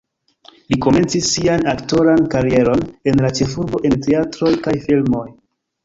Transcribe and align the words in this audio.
Li 0.71 0.77
komencis 0.85 1.27
sian 1.33 1.67
aktoran 1.75 2.25
karieron 2.37 2.83
en 3.13 3.25
la 3.27 3.33
ĉefurbo 3.41 3.87
en 3.91 4.03
teatroj 4.09 4.55
kaj 4.67 4.79
filmoj. 4.89 5.27